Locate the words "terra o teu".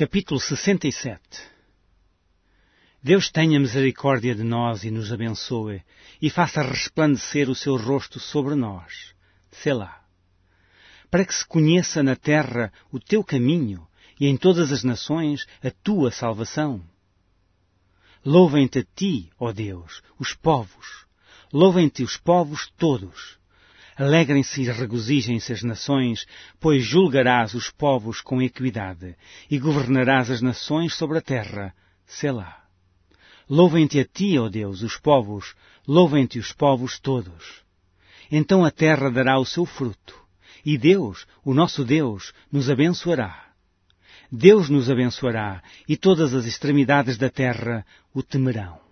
12.16-13.22